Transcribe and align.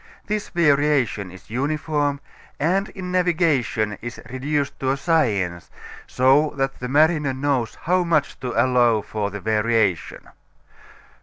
This 0.25 0.49
variation 0.49 1.29
is 1.29 1.51
uniform 1.51 2.21
and 2.59 2.89
in 2.89 3.11
navigation 3.11 3.99
is 4.01 4.19
reduced 4.31 4.79
to 4.79 4.89
a 4.89 4.97
science, 4.97 5.69
so 6.07 6.53
that 6.57 6.79
the 6.79 6.87
mariner 6.89 7.33
knows 7.35 7.75
how 7.83 8.03
much 8.03 8.39
to 8.39 8.49
allow 8.59 9.01
for 9.03 9.29
the 9.29 9.39
variation. 9.39 10.29